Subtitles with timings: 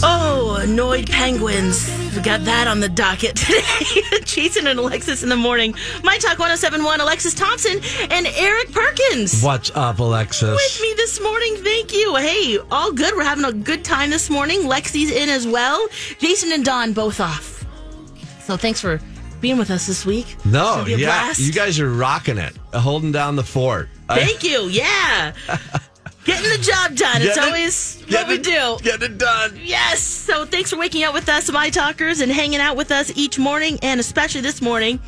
[0.00, 1.90] Oh, annoyed penguins.
[2.14, 4.02] We got that on the docket today.
[4.24, 5.74] Jason and Alexis in the morning.
[6.04, 9.42] My Talk 1071, Alexis Thompson and Eric Perkins.
[9.42, 10.50] What's up, Alexis?
[10.50, 11.56] With me this morning.
[11.56, 12.14] Thank you.
[12.16, 13.14] Hey, all good.
[13.16, 14.60] We're having a good time this morning.
[14.62, 15.88] Lexi's in as well.
[16.18, 17.64] Jason and Don both off.
[18.44, 19.00] So thanks for
[19.40, 20.36] being with us this week.
[20.44, 21.40] No, It's gonna be a yeah, blast.
[21.40, 23.88] you guys are rocking it, holding down the fort.
[24.08, 24.68] Thank you.
[24.68, 25.32] Yeah.
[26.28, 27.22] Getting the job done.
[27.22, 28.78] It's it- always what we it- do.
[28.82, 29.58] Getting it done.
[29.62, 30.00] Yes.
[30.02, 33.38] So thanks for waking up with us, My Talkers, and hanging out with us each
[33.38, 35.00] morning, and especially this morning.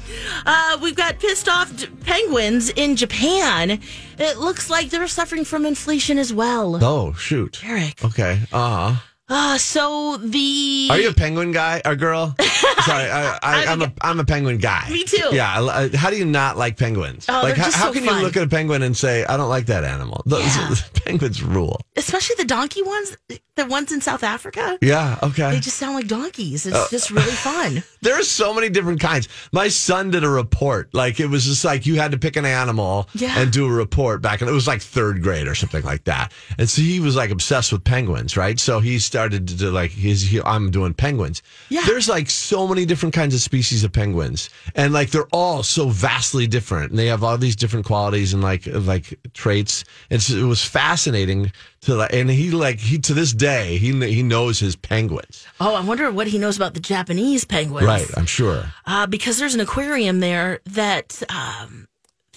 [0.46, 3.80] Uh, we've got pissed off d- penguins in Japan.
[4.18, 6.82] It looks like they're suffering from inflation as well.
[6.82, 7.60] Oh shoot.
[7.64, 8.02] Eric.
[8.04, 8.40] Okay.
[8.52, 9.00] Uh huh.
[9.30, 10.88] Uh, so the.
[10.90, 12.34] Are you a penguin guy or girl?
[12.40, 14.88] Sorry, I, I, I'm a I'm a penguin guy.
[14.90, 15.28] Me too.
[15.32, 15.60] Yeah.
[15.60, 17.26] I- I- How do you not like penguins?
[17.28, 18.18] Oh, like how, how so can fun.
[18.18, 20.22] you look at a penguin and say I don't like that animal?
[20.26, 20.74] Those, Yeah.
[21.04, 21.80] penguins rule.
[21.96, 23.16] Especially the donkey ones,
[23.56, 24.78] the ones in South Africa?
[24.80, 25.18] Yeah.
[25.22, 25.50] Okay.
[25.52, 26.66] They just sound like donkeys.
[26.66, 27.82] Uh, It's just really fun.
[28.02, 29.28] There are so many different kinds.
[29.52, 30.92] My son did a report.
[30.94, 33.38] Like it was just like you had to pick an animal Yeah.
[33.38, 36.32] and do a report back, and it was like third grade or something like that.
[36.58, 38.58] And so he was like obsessed with penguins, right?
[38.58, 41.42] So he started to do like he's he, I'm doing penguins.
[41.68, 41.82] Yeah.
[41.86, 45.88] There's like so many different kinds of species of penguins, and like they're all so
[45.88, 49.84] vastly different, and they have all these different qualities and like like traits.
[50.10, 53.92] And so it was fascinating to like, and he like he to this day he
[54.12, 57.86] he knows his penguins, Oh, I wonder what he knows about the Japanese penguins.
[57.86, 58.08] right?
[58.16, 58.64] I'm sure.
[58.86, 61.88] uh, because there's an aquarium there that um,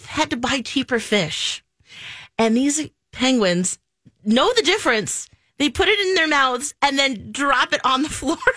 [0.06, 1.64] had to buy cheaper fish.
[2.38, 3.78] And these penguins
[4.26, 5.30] know the difference.
[5.58, 8.38] They put it in their mouths and then drop it on the floor.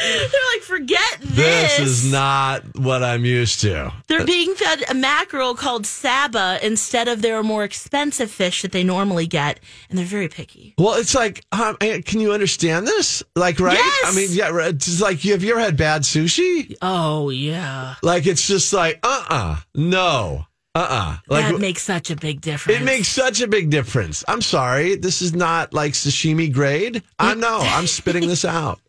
[0.00, 1.76] They're like, forget this.
[1.76, 3.92] This is not what I'm used to.
[4.06, 8.84] They're being fed a mackerel called Saba instead of their more expensive fish that they
[8.84, 9.58] normally get.
[9.90, 10.74] And they're very picky.
[10.78, 13.24] Well, it's like, um, can you understand this?
[13.34, 13.74] Like, right?
[13.74, 14.04] Yes!
[14.06, 14.68] I mean, yeah.
[14.68, 16.76] It's like, have you ever had bad sushi?
[16.80, 17.96] Oh, yeah.
[18.02, 20.44] Like, it's just like, uh uh no,
[20.78, 22.80] uh uh Like, that makes such a big difference.
[22.80, 24.24] it makes such a big difference.
[24.28, 24.96] I'm sorry.
[24.96, 27.02] This is not like sashimi grade.
[27.18, 27.58] I know.
[27.60, 28.80] I'm spitting this out.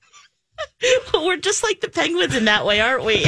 [1.13, 3.15] We're just like the penguins in that way, aren't we?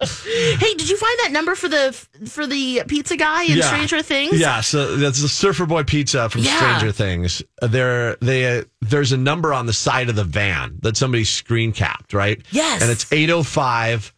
[0.00, 1.92] hey, did you find that number for the
[2.28, 3.66] for the pizza guy in Yeah.
[3.68, 4.38] Stranger Things?
[4.38, 6.56] Yeah, so that's the Surfer Boy Pizza from Yeah.
[6.56, 7.42] Stranger Things.
[7.62, 11.72] There, they, uh, there's a number on the side of the van that somebody screen
[11.72, 12.42] capped, right?
[12.50, 12.82] Yes.
[12.82, 14.12] and it's 805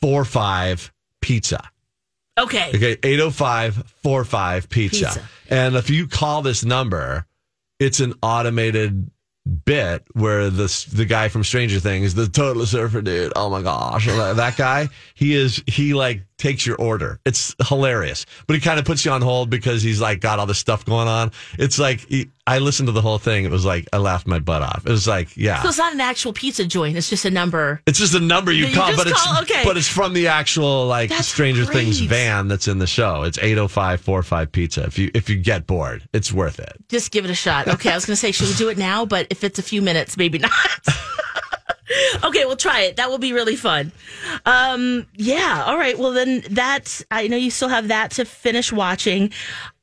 [0.00, 1.70] 45 pizza.
[2.38, 2.70] Okay.
[2.74, 5.22] Okay, 805 45 pizza.
[5.48, 7.26] And if you call this number,
[7.78, 9.10] it's an automated
[9.64, 13.32] bit where the the guy from Stranger Things, the total surfer dude.
[13.36, 14.88] Oh my gosh, that guy.
[15.14, 17.20] He is he like takes your order.
[17.24, 20.46] It's hilarious, but he kind of puts you on hold because he's like got all
[20.46, 21.32] this stuff going on.
[21.58, 23.44] It's like he, I listened to the whole thing.
[23.44, 24.84] It was like I laughed my butt off.
[24.86, 25.62] It was like yeah.
[25.62, 26.96] So it's not an actual pizza joint.
[26.96, 27.80] It's just a number.
[27.86, 29.42] It's just a number you you call, but it's?
[29.42, 29.62] Okay.
[29.64, 33.22] but it's from the actual like That's Stranger Things van that's in the show.
[33.22, 34.84] It's 80545 pizza.
[34.84, 36.76] If you if you get bored, it's worth it.
[36.88, 37.68] Just give it a shot.
[37.68, 39.04] Okay, I was going to say, should we do it now?
[39.06, 40.50] But if it's a few minutes, maybe not.
[42.24, 42.96] okay, we'll try it.
[42.96, 43.92] That will be really fun.
[44.46, 45.64] Um, yeah.
[45.66, 45.98] All right.
[45.98, 49.32] Well, then that I know you still have that to finish watching.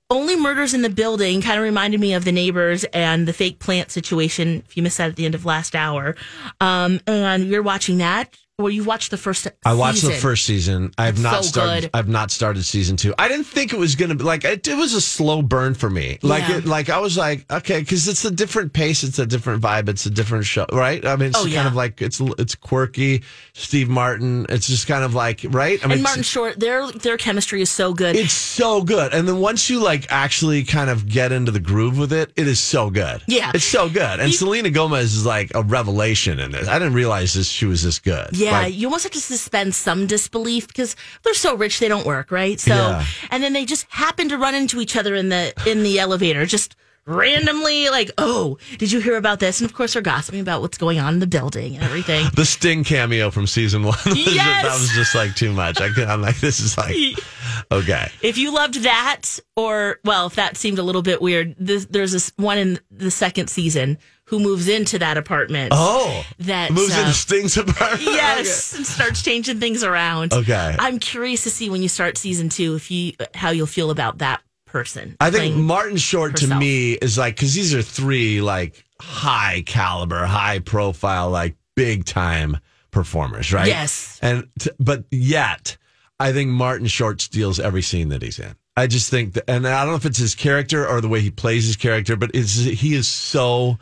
[0.10, 3.60] Only Murders in the Building kind of reminded me of the neighbors and the fake
[3.60, 4.62] plant situation.
[4.68, 6.18] If you missed that at the end of last hour,
[6.60, 8.36] um, and you're watching that.
[8.62, 9.48] Well, you watched the first.
[9.66, 10.92] I watched the first season.
[10.98, 11.82] I've not so started.
[11.82, 11.90] good.
[11.94, 13.14] I've not started season two.
[13.18, 15.74] I didn't think it was going to be like it, it was a slow burn
[15.74, 16.20] for me.
[16.22, 16.58] Like Yeah.
[16.58, 19.04] it, like I was like okay because it's a different pace.
[19.04, 19.90] It's a different vibe.
[19.90, 21.06] It's a different show, right?
[21.06, 21.68] I mean, it's Oh, kind yeah.
[21.68, 23.24] of like it's it's quirky.
[23.54, 24.46] Steve Martin.
[24.50, 25.80] It's just kind of like right.
[25.84, 28.16] I mean, And Martin Short, their their chemistry is so good.
[28.16, 29.14] It's so good.
[29.14, 32.48] And then once you like actually kind of get into the groove with it, it
[32.48, 33.22] is so good.
[33.28, 33.52] Yeah.
[33.54, 34.20] It's so good.
[34.20, 36.68] And You- Selena Gomez is like a revelation in this.
[36.68, 38.30] I didn't realize this she was this good.
[38.32, 42.06] Yeah, Like, you almost have to suspend some disbelief because they're so rich they don't
[42.06, 42.60] work, right?
[42.60, 43.06] So, Yeah.
[43.30, 46.46] and then they just happen to run into each other in the in the elevator,
[46.46, 46.76] just
[47.08, 49.60] randomly, like, oh, did you hear about this?
[49.60, 52.28] And of course, they're gossiping about what's going on in the building and everything.
[52.36, 53.98] the Sting cameo from season one.
[54.16, 54.64] Yes!
[54.64, 55.82] that was just like too much.
[55.82, 56.96] I, could- I'm like, this is like,
[57.72, 58.10] okay.
[58.22, 62.12] if you loved that, or well, if that seemed a little bit weird, this, there's
[62.12, 63.98] this one in the second season
[64.32, 65.74] who moves into that apartment.
[65.76, 68.02] Oh, that moves uh, into Sting's apartment.
[68.22, 70.34] Yes, and starts changing things around.
[70.34, 70.76] Okay.
[70.80, 74.20] I'm curious to see when you start season two if you how you'll feel about
[74.20, 75.18] that person.
[75.20, 80.26] I think Martin Short to me is like because these are three like high caliber,
[80.26, 82.58] high profile, like big time
[82.90, 83.68] performers, right?
[83.68, 84.18] Yes.
[84.22, 85.76] And t- but yet,
[86.22, 88.56] I think Martin Short steals every scene that he's in.
[88.78, 91.20] I just think, that, and I don't know if it's his character or the way
[91.20, 93.78] he plays his character, but it's he is so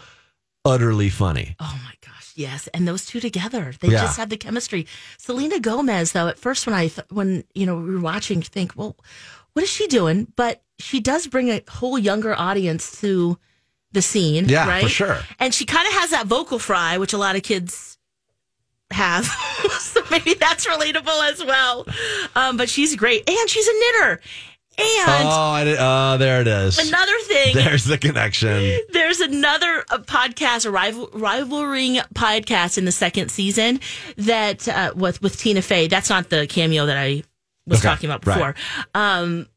[0.66, 1.56] utterly funny.
[1.60, 4.02] Oh my gosh, yes, and those two together, they Yeah.
[4.02, 4.88] just have the chemistry.
[5.18, 8.74] Selena Gomez, though, at first when I th- when you know we were watching, think,
[8.76, 8.96] well,
[9.54, 10.28] what is she doing?
[10.36, 13.38] But she does bring a whole younger audience to
[13.92, 14.84] the scene, Yeah, right?
[14.84, 15.20] for sure.
[15.40, 17.98] And she kind of has that vocal fry, which a lot of kids
[18.92, 19.26] have,
[19.80, 21.86] so maybe that's relatable as well.
[22.36, 24.22] Um, but she's great, and she's a knitter.
[24.80, 26.78] And oh, I did, oh, there it is.
[26.78, 28.80] another thing, There's the connection.
[28.92, 33.80] there's another uh, podcast, a rival, rivaling podcast in the second season
[34.18, 35.88] that uh, with with Tina Fey.
[35.88, 37.24] That's not the cameo that I
[37.68, 38.34] was Okay, talking about right.
[38.36, 38.56] before.
[38.96, 39.48] Um,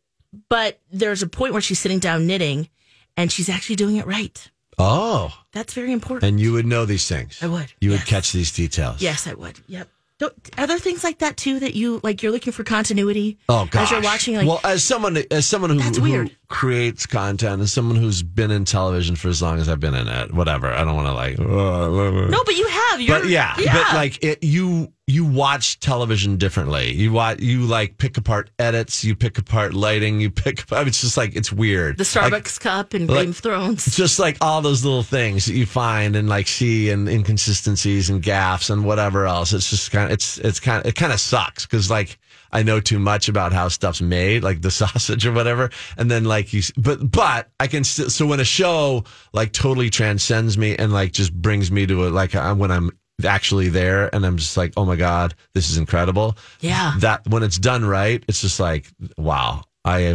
[0.49, 2.69] but there's a point where she's sitting down knitting,
[3.17, 4.51] and she's actually doing it right.
[4.79, 6.25] Oh, That's very important.
[6.29, 7.43] and you would know these things.
[7.43, 9.01] I would, You would catch these details.
[9.03, 9.61] yes, I would.
[9.69, 9.89] Yep.
[10.23, 12.23] Don't, are there things like that too that you like?
[12.23, 13.39] You're looking for continuity.
[13.49, 13.83] Oh gosh.
[13.83, 16.37] As you're watching, like well, as someone as someone who, That's who weird.
[16.53, 20.07] Creates content, as someone who's been in television for as long as I've been in
[20.07, 20.71] it, whatever.
[20.71, 21.39] I don't want to like.
[21.41, 23.01] uh, no, but you have.
[23.01, 26.93] You're, but yeah, but like it, you you watch television differently.
[26.93, 30.63] You watch you like pick apart edits, you pick apart lighting, you pick.
[30.63, 31.97] apart It's just like it's weird.
[31.99, 33.97] the Like, Starbucks cup and like- Game of Thrones.
[33.97, 38.23] just like all those little things that you find and like see and inconsistencies and
[38.23, 39.53] gaffes and whatever else.
[39.53, 42.19] It's just kind of it's it's kind of it kind of sucks because like
[42.53, 46.25] I know too much about how stuff's made, like the sausage or whatever, and then
[46.25, 46.63] like you.
[46.77, 48.11] But but I can still.
[48.11, 52.09] So when a show like totally transcends me and like just brings me to a
[52.09, 52.91] like uh, when I'm
[53.25, 56.95] actually there and I'm just like oh my god this is incredible Yeah.
[57.01, 60.13] that when it's done right it's just like wow I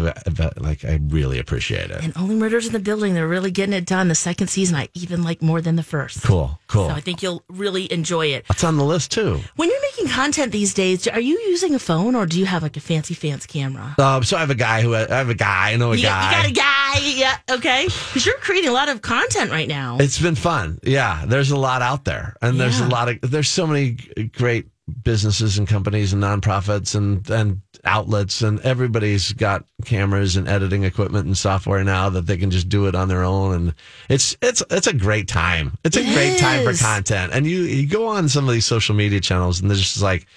[0.57, 3.85] like I really appreciate it And Only Murders in the Building, they're really getting it
[3.85, 4.07] done.
[4.07, 6.23] The second season, I even like more than the first.
[6.23, 8.45] cool cool So I think you'll really enjoy it.
[8.47, 9.41] That's on the list too.
[9.57, 12.63] When you're making content these days, are you using a phone or do you have
[12.63, 13.95] like a fancy fancy camera?
[13.99, 15.71] Um, so I have a guy who I have a guy.
[15.73, 16.31] I know a You guy.
[16.31, 17.83] got, you got a guy, yeah, okay.
[17.87, 19.97] Because you're creating a lot of content right now.
[19.99, 20.79] It's been fun.
[20.83, 23.97] Yeah, there's a lot out there, and there's a lot of there's so many
[24.33, 24.67] great
[25.07, 31.25] businesses and companies and nonprofits and and outlets, and everybody's got cameras and editing equipment
[31.25, 33.73] and software now that they can just do it on their own, and
[34.09, 35.77] it's it's it's a great time.
[35.83, 38.65] It's a It great time for content, and you you go on some of these
[38.65, 40.27] social media channels, and there's just like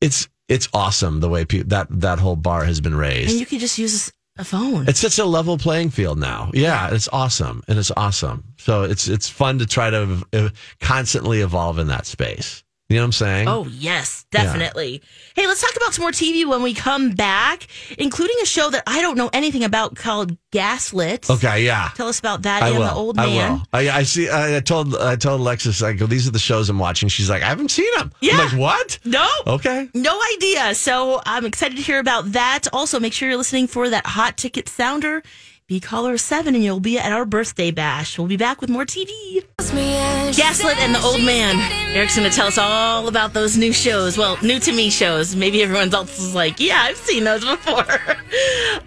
[0.00, 3.30] it's it's awesome the way pe- that that whole bar has been raised.
[3.32, 4.86] and you can just use a phone.
[4.86, 6.50] It's such a level playing field now.
[6.54, 8.44] Yeah, it's awesome, and it's awesome.
[8.58, 10.48] So it's it's fun to try to uh,
[10.80, 12.62] constantly evolve in that space.
[12.88, 13.48] You know what I'm saying?
[13.48, 15.02] Oh, yes, definitely.
[15.34, 17.66] Hey, let's talk about some more TV when we come back,
[17.98, 21.28] including a show that I don't know anything about called Gaslit.
[21.28, 21.88] okay, yeah.
[21.96, 22.86] Tell us about that I and will.
[22.86, 23.52] the old I man.
[23.54, 23.62] will.
[23.72, 24.28] I, I see.
[24.28, 26.06] I, I told I told Alexis I go.
[26.06, 27.08] These are the shows I'm watching.
[27.08, 28.12] She's like, I haven't seen them.
[28.20, 28.34] Yeah.
[28.34, 28.98] I'm like, what?
[29.04, 29.28] No.
[29.48, 29.88] Okay.
[29.92, 30.72] No idea.
[30.76, 32.66] So I'm excited to hear about that.
[32.72, 35.24] Also, make sure you're listening for that hot ticket sounder.
[35.68, 38.18] Be caller seven, and you'll be at our birthday bash.
[38.18, 39.42] We'll be back with more TV.
[39.58, 41.56] Gaslit and the Old Man.
[41.92, 44.16] Eric's going to tell us all about those new shows.
[44.16, 45.34] Well, new to me shows.
[45.34, 47.84] Maybe everyone else is like, yeah, I've seen those before.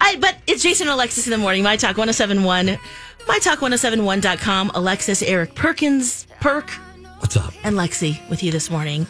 [0.00, 1.62] I, but it's Jason and Alexis in the morning.
[1.62, 2.78] My Talk 1071.
[3.26, 4.70] MyTalk1071.com.
[4.74, 6.70] Alexis, Eric Perkins, Perk,
[7.18, 7.52] What's up?
[7.62, 9.06] and Lexi with you this morning.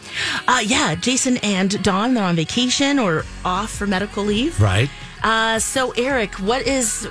[0.48, 4.60] Uh, yeah, Jason and Dawn, they're on vacation or off for medical leave.
[4.60, 4.90] Right.
[5.22, 7.08] Uh, so, Eric, what is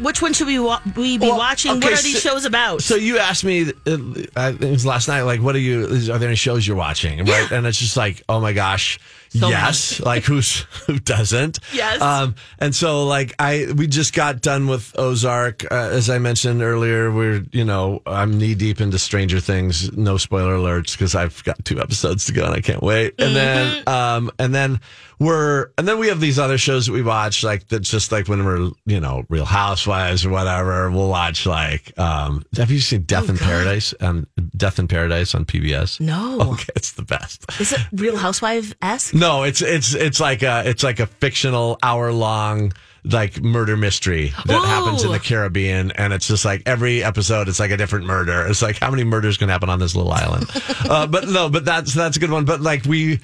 [0.00, 1.72] which one should we wa- we be Well, watching?
[1.72, 2.82] okay, what are these shows about?
[2.82, 6.28] So you asked me, uh, it was last night, like, what are you, are there
[6.28, 7.24] any shows you're watching?
[7.24, 7.50] Right.
[7.50, 8.98] And it's just like, oh my gosh.
[9.30, 10.00] So yes.
[10.00, 11.60] Like who's, who doesn't?
[11.72, 12.00] Yes.
[12.00, 15.70] Um, and so like I, we just got done with Ozark.
[15.70, 19.96] Uh, as I mentioned earlier, we're, you know, I'm knee deep into Stranger Things.
[19.96, 23.14] No spoiler alerts because I've got two episodes to go and I can't wait.
[23.20, 24.80] And then, um, and then
[25.20, 28.26] we're, and then we have these other shows that we watch, like that's just like
[28.26, 30.90] when we're, you know, Real Housewives or whatever.
[30.90, 33.92] We'll watch like, um, have you seen Death in Paradise?
[34.00, 36.00] Um, Death in Paradise on PBS.
[36.00, 37.44] no, Okay, it's the best.
[37.60, 39.14] is it Real Housewife esque?
[39.14, 42.72] No, it's it's it's like a it's like a fictional hour long
[43.04, 44.64] like murder mystery that Ooh.
[44.66, 48.46] happens in the Caribbean, and it's just like every episode, it's like a different murder.
[48.46, 50.46] It's like how many murders can happen on this little island?
[50.88, 52.44] uh, but no, but that's that's a good one.
[52.46, 53.20] But like we.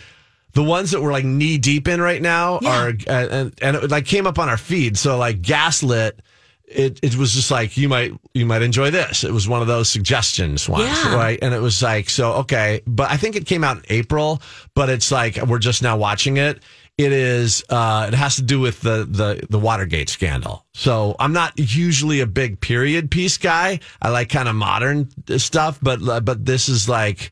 [0.56, 2.78] The ones that we're like knee deep in right now Yeah.
[2.80, 4.96] are, uh, and, and it like came up on our feed.
[4.96, 6.20] So like Gaslit,
[6.66, 9.22] it, it was just like you might you might enjoy this.
[9.22, 11.14] It was one of those suggestions ones, Yeah.
[11.14, 11.38] right?
[11.42, 14.40] And it was like so okay, but I think it came out in April,
[14.74, 16.62] but it's like we're just now watching it.
[16.98, 20.64] It is uh it has to do with the the the Watergate scandal.
[20.72, 23.80] So I'm not usually a big period piece guy.
[24.00, 27.30] I like kind of modern stuff, but but this is like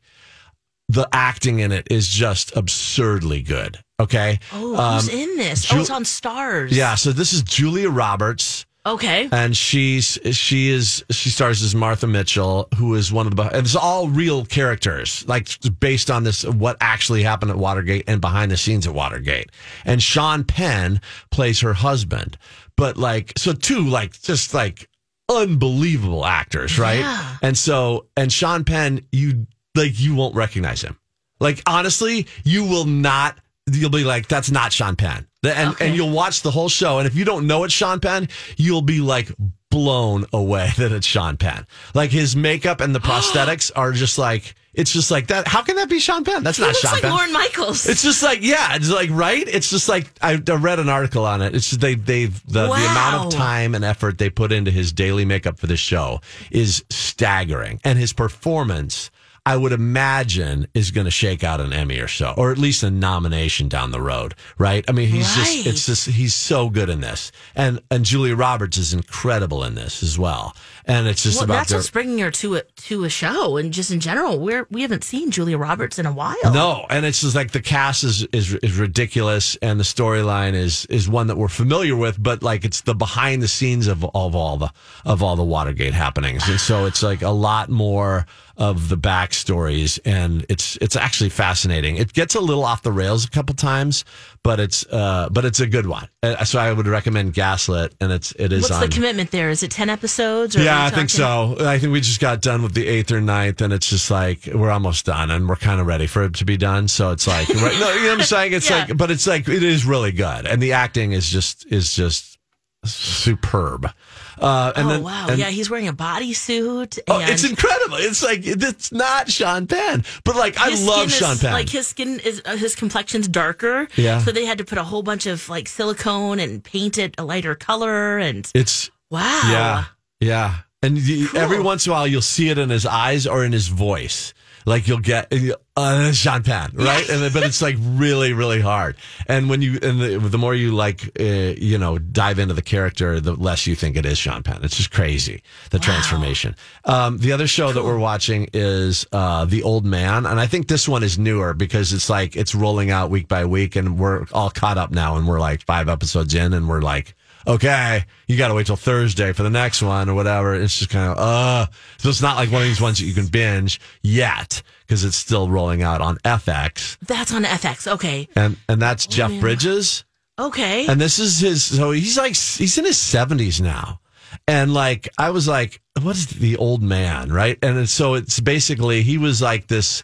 [0.89, 3.79] the acting in it is just absurdly good.
[3.99, 4.39] Okay.
[4.53, 5.65] Oh, who's Um, in this?
[5.65, 6.71] Ju- oh, it's on Starz.
[6.71, 9.27] Yeah, so this is Julia Roberts Okay.
[9.31, 13.65] and she's she is she stars as Martha Mitchell, who is one of the and
[13.65, 15.47] it's all real characters, like
[15.79, 19.49] based on this what actually happened at Watergate and behind the scenes at Watergate.
[19.85, 21.01] And Sean Penn
[21.31, 22.37] plays her husband,
[22.77, 24.87] but like so two like just like
[25.29, 26.99] unbelievable actors, right?
[26.99, 27.37] Yeah.
[27.41, 30.97] And so and Sean Penn, you like you won't recognize him.
[31.39, 33.37] Like honestly, you will not.
[33.71, 35.87] You'll be like, that's not Sean Penn, and Okay.
[35.87, 38.83] and you'll watch the whole show, and if you don't know it's Sean Penn, you'll
[38.83, 39.31] be like
[39.71, 41.65] blown away that it's Sean Penn.
[41.93, 45.47] Like his makeup and the prosthetics are just like it's just like that.
[45.47, 46.43] How can that be Sean Penn?
[46.43, 47.11] That's He not looks Sean like Penn.
[47.11, 47.87] Lorne Michaels.
[47.87, 49.47] It's just like yeah, it's like right.
[49.47, 51.55] It's just like I, I read an article on it.
[51.55, 54.91] It's just they they the, the amount of time and effort they put into his
[54.93, 59.09] daily makeup for the show is staggering, and his performance.
[59.45, 62.81] I would imagine is going to shake out an Emmy or so, or at least
[62.83, 64.83] a nomination down the road, right?
[64.87, 65.45] I mean, he's Right.
[65.45, 67.31] just, it's just, he's so good in this.
[67.55, 70.55] And, and Julia Roberts is incredible in this as well.
[70.87, 73.57] And it's just well, about that's their, what's bringing her to a to a show,
[73.57, 76.35] and just in general, we're we haven't seen Julia Roberts in a while.
[76.53, 80.85] No, and it's just like the cast is is, is ridiculous, and the storyline is
[80.85, 84.35] is one that we're familiar with, but like it's the behind the scenes of of
[84.35, 84.71] all the
[85.05, 89.99] of all the Watergate happenings, and so it's like a lot more of the backstories,
[90.05, 91.97] and it's it's actually fascinating.
[91.97, 94.05] It gets a little off the rails a couple times,
[94.43, 96.07] but it's uh but it's a good one.
[96.23, 98.81] Uh, So I would recommend Gaslit, and it's it is What's on.
[98.81, 99.49] the commitment there?
[99.49, 100.55] Is it ten episodes?
[100.55, 101.57] Or Yeah, I think so.
[101.59, 104.45] I think we just got done with the eighth or ninth, and it's just like
[104.53, 106.87] we're almost done, and we're kind of ready for it to be done.
[106.87, 108.53] So it's like, right, no, you know what I'm saying?
[108.53, 108.85] It's Yeah.
[108.85, 112.37] like, but it's like it is really good, and the acting is just is just
[112.85, 113.89] superb.
[114.39, 115.27] Uh, and oh then, wow!
[115.29, 116.99] and- yeah, he's wearing a bodysuit.
[117.07, 117.97] Oh, and it's incredible.
[117.97, 121.53] It's like it's not Sean Penn, but like I love skin Sean Penn.
[121.53, 123.87] Like his skin is uh, his complexion's darker.
[123.95, 124.19] Yeah.
[124.19, 127.23] So they had to put a whole bunch of like silicone and paint it a
[127.25, 128.17] lighter color.
[128.17, 129.41] And it's wow.
[129.51, 129.83] Yeah,
[130.19, 130.55] yeah.
[130.83, 131.39] And Cool.
[131.41, 134.34] every once in a while, you'll see it in his eyes or in his voice.
[134.65, 135.31] Like you'll get
[135.77, 137.07] uh, that's Sean Penn, right?
[137.09, 138.95] And but it's like really, really hard.
[139.27, 142.61] And when you and the, the more you like, uh, you know, dive into the
[142.61, 144.61] character, the less you think it is Sean Penn.
[144.63, 146.55] It's just crazy the transformation.
[146.85, 150.67] Um, the other show that we're watching is uh, The Old Man, and I think
[150.67, 154.25] this one is newer because it's like it's rolling out week by week, and we're
[154.31, 157.15] all caught up now, and we're like five episodes in, and we're like
[157.47, 160.55] okay, you got to wait till Thursday for the next one or whatever.
[160.55, 163.13] It's just kind of, uh, so it's not like one of these ones that you
[163.13, 166.97] can binge yet because it's still rolling out on FX.
[166.99, 167.91] That's on FX.
[167.93, 168.27] Okay.
[168.35, 169.39] And, and that's Jeff man.
[169.41, 170.05] Bridges.
[170.37, 170.87] Okay.
[170.87, 173.99] And this is his, so he's like, he's in his 70s now.
[174.47, 177.31] And like, I was like, what is the old man?
[177.31, 177.57] Right.
[177.63, 180.03] And so it's basically, he was like this,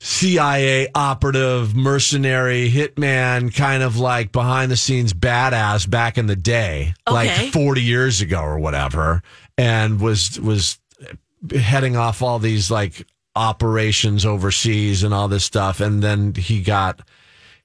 [0.00, 6.94] CIA operative, mercenary, hitman, kind of like behind the scenes badass back in the day,
[7.10, 9.22] like 40 years ago or whatever,
[9.56, 10.78] and was was
[11.52, 15.80] heading off all these like operations overseas and all this stuff.
[15.80, 17.00] And then he got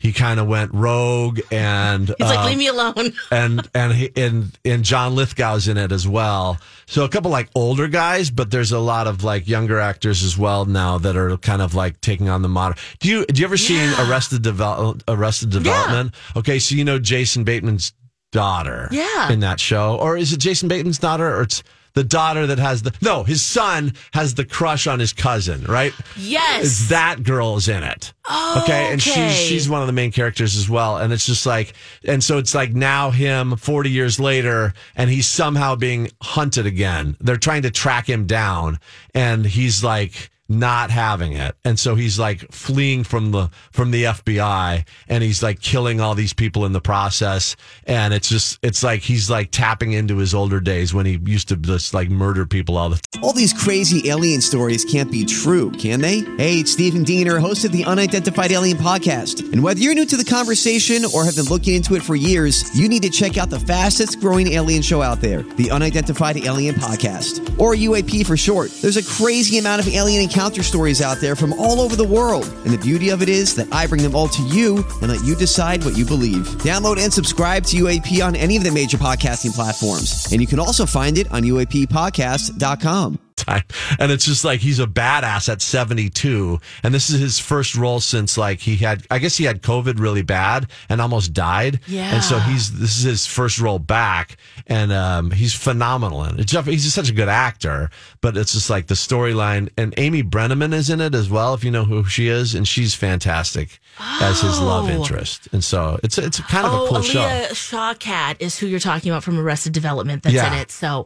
[0.04, 3.14] he kind of went rogue and He's like, um, leave me alone.
[3.32, 6.60] and and he, and and John Lithgow's in it as well.
[6.88, 10.38] So a couple like older guys, but there's a lot of like younger actors as
[10.38, 12.78] well now that are kind of like taking on the modern.
[13.00, 14.10] Do you do you ever seen Yeah.
[14.10, 16.14] Arrested Develop Arrested Development?
[16.36, 17.94] Okay, so you know Jason Bateman's
[18.34, 18.90] daughter.
[18.92, 19.32] Yeah.
[19.32, 19.96] In that show.
[19.96, 21.34] Or is it Jason Bateman's daughter?
[21.34, 21.64] Or it's
[21.94, 25.94] the daughter that has the no, his son has the crush on his cousin, right?
[26.18, 26.66] Yes.
[26.66, 28.14] It's that girl is in it.
[28.26, 28.92] Oh, okay.
[28.92, 29.30] And okay.
[29.30, 30.98] she's she's one of the main characters as well.
[30.98, 31.74] And it's just like
[32.04, 37.16] and so it's like now him 40 years later and he's somehow being hunted again.
[37.20, 38.80] They're trying to track him down
[39.14, 41.56] and he's like not having it.
[41.66, 46.16] And so he's like fleeing from the from the FBI and he's like killing all
[46.16, 47.56] these people in the process
[47.86, 51.48] and it's just it's like he's like tapping into his older days when he used
[51.50, 55.72] to just like murder people all the All these crazy alien stories can't be true,
[55.72, 56.20] can they?
[56.38, 59.52] Hey, it's Stephen Diener, host of the Unidentified Alien Podcast.
[59.52, 62.64] And whether you're new to the conversation or have been looking into it for years,
[62.78, 66.76] you need to check out the fastest growing alien show out there, the Unidentified Alien
[66.76, 68.72] Podcast, or UAP for short.
[68.82, 72.44] There's a crazy amount of alien encounter stories out there from all over the world.
[72.66, 75.24] And the beauty of it is that I bring them all to you and let
[75.24, 76.48] you decide what you believe.
[76.60, 80.28] Download and subscribe to UAP on any of the major podcasting platforms.
[80.34, 83.20] And you can also find it on UAPpodcast.com.
[83.46, 83.64] time.
[84.00, 86.60] And it's just like he's a badass at 72.
[86.84, 90.00] And this is his first role since like he had, I guess he had COVID
[90.00, 91.80] really bad and almost died.
[91.88, 92.14] Yeah.
[92.16, 94.38] And so he's, this is his first role back.
[94.68, 96.48] And um, he's phenomenal in it.
[96.48, 97.90] Jeff, he's just such a good actor,
[98.22, 99.70] but it's just like the storyline.
[99.78, 102.56] And Amy Brenneman is in it as well, if you know who she is.
[102.56, 104.90] And she's fantastic as his love Oh.
[104.90, 105.48] interest.
[105.52, 107.20] And so it's, it's kind of oh, a cool show.
[107.52, 110.54] Shawkat is who you're talking about from Arrested Development that's Yeah.
[110.54, 110.72] in it.
[110.72, 111.06] So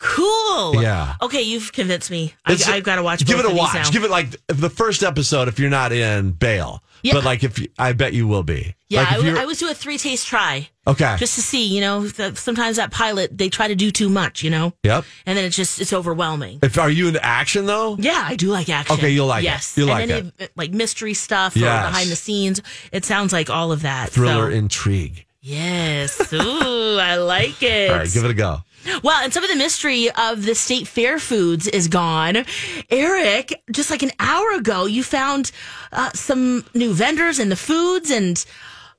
[0.00, 0.82] cool.
[0.82, 1.14] Yeah.
[1.22, 2.34] Okay, you've convinced me.
[2.44, 3.24] I, It's- I've got to watch.
[3.24, 3.92] Give it a watch.
[3.92, 5.46] Give it like the first episode.
[5.46, 6.82] If you're not in, bail.
[7.02, 7.14] Yeah.
[7.14, 8.74] But like if you, I bet you will be.
[8.90, 10.68] yeah, Like, I, w- I always do a three taste try.
[10.86, 11.16] Okay.
[11.18, 14.42] Just to see, you know, that sometimes that pilot they try to do too much,
[14.42, 15.04] you know, Yep.
[15.24, 16.58] and then it's just it's overwhelming.
[16.62, 17.96] If are you into action though?
[17.98, 18.96] Yeah, I do like action.
[18.96, 19.46] Okay, you'll like it.
[19.46, 19.78] yes.
[19.78, 22.60] You'll like any of, like mystery stuff or behind the scenes.
[22.92, 24.10] It sounds like all of that.
[24.10, 25.24] Thriller So, intrigue.
[25.40, 26.30] yes.
[26.34, 27.90] Ooh, I like it.
[27.92, 28.58] All right, give it a go.
[29.02, 32.44] Well, and some of the mystery of the state fair foods is gone.
[32.90, 35.52] Eric, just like an hour ago, you found
[35.92, 38.42] uh, some new vendors and the foods, and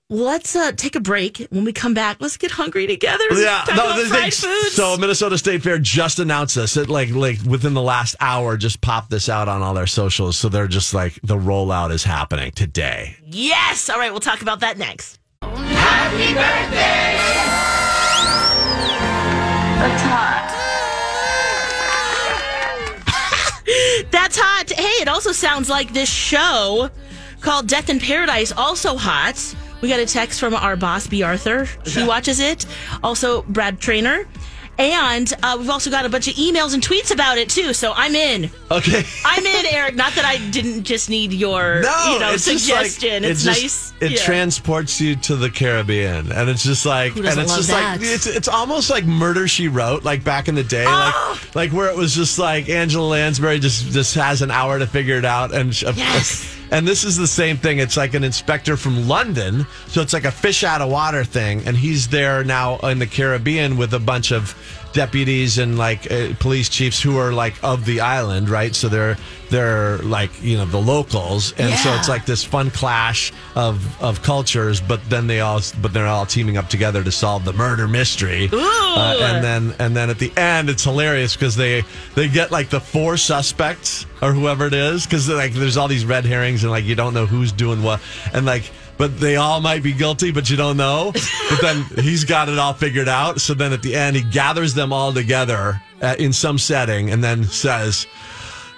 [0.10, 1.48] let's uh, take a break.
[1.50, 3.24] When we come back, let's get hungry together.
[3.32, 4.74] Yeah, no, about the fried thing- foods.
[4.74, 6.78] so Minnesota State Fair just announced this.
[6.78, 10.38] It like like within the last hour, just popped this out on all their socials.
[10.38, 13.16] So they're just like the rollout is happening today.
[13.26, 13.90] yes.
[13.90, 15.18] All right, we'll talk about that next.
[19.82, 20.48] That's hot.
[24.12, 24.70] That's hot.
[24.70, 26.92] Hey, it also sounds like this show
[27.40, 29.56] called Death in Paradise, also hot.
[29.82, 31.24] We got a text from our boss, B.
[31.24, 31.66] Arthur.
[31.88, 32.68] She watches it.
[33.02, 34.28] Also, Brad Trainer.
[34.82, 37.72] And uh, we've also got a bunch of emails and tweets about it, too.
[37.74, 38.50] So I'm in.
[38.72, 39.04] Okay.
[39.24, 39.96] I'm in, Eric.
[39.96, 43.24] Not that I didn't just need your No, you know, it's just like- suggestion.
[43.24, 43.94] it's just- nice.
[44.02, 44.18] It Yeah.
[44.24, 48.00] transports you to the Caribbean, and it's just like, Who and it's love just that?
[48.00, 51.40] like it's it's almost like Murder She Wrote, like back in the day, Oh!
[51.54, 54.88] like like where it was just like Angela Lansbury just just has an hour to
[54.88, 56.51] figure it out, and Yes.
[56.72, 57.80] And this is the same thing.
[57.80, 61.62] It's like an inspector from London, so it's like a fish out of water thing,
[61.68, 64.56] and he's there now in the Caribbean with a bunch of
[64.94, 68.76] deputies and like uh, police chiefs who are like of the island, right?
[68.76, 69.18] So they're
[69.50, 74.22] they're like you know the locals, and so it's like this fun clash of of
[74.22, 74.82] cultures.
[74.82, 78.50] But then they all but they're all teaming up together to solve the murder mystery.
[78.52, 81.84] Uh, and then and then at the end, it's hilarious because they
[82.16, 86.06] they get like the four suspects or whoever it is because like there's all these
[86.06, 88.00] red herrings and like you don't know who's doing what
[88.34, 88.70] and like
[89.02, 91.12] but they all might be guilty, but you don't know.
[91.50, 93.42] But then he's got it all figured out.
[93.42, 97.24] So then at the end, he gathers them all together uh, in some setting and
[97.24, 98.06] then says,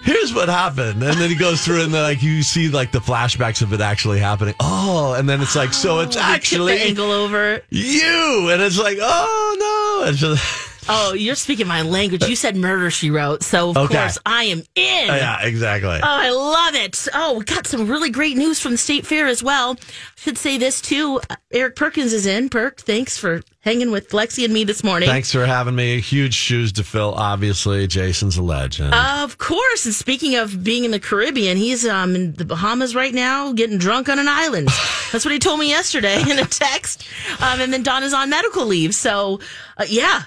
[0.02, 1.04] Here's what happened.
[1.04, 3.82] And then he goes through and then like you see like the flashbacks of it
[3.82, 4.56] actually happening.
[4.62, 7.60] Oh, and then it's like, so it's They actually angle over.
[7.70, 8.50] you.
[8.50, 10.10] And it's like, oh no.
[10.10, 12.28] It's just, Oh, you're speaking my language.
[12.28, 13.44] You said murder, she wrote.
[13.44, 13.96] So, of Okay.
[13.96, 15.08] course, I am in.
[15.08, 15.98] yeah, exactly.
[15.98, 17.08] Oh, I love it.
[17.14, 19.78] Oh, we got some really great news from the state fair as well.
[20.16, 21.20] Should say this too.
[21.30, 22.50] Uh, Eric Perkins is in.
[22.50, 25.08] Perk, thanks for hanging with Lexi and me this morning.
[25.08, 26.00] Thanks for having me.
[26.02, 27.14] Huge shoes to fill.
[27.14, 28.94] Obviously, Jason's a legend.
[28.94, 29.86] Of course.
[29.86, 33.78] And speaking of being in the Caribbean, he's um in the Bahamas right now, getting
[33.78, 34.68] drunk on an island.
[35.12, 37.06] That's what he told me yesterday in a text.
[37.40, 38.96] Um, and then Donna's on medical leave.
[38.96, 39.40] So,
[39.78, 40.24] uh, yeah.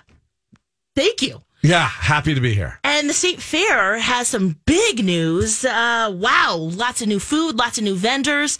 [0.96, 1.42] Thank you.
[1.62, 2.80] yeah, happy to be here.
[2.82, 5.64] And the state fair has some big news.
[5.64, 8.58] Uh, wow, lots of new food, lots of new vendors.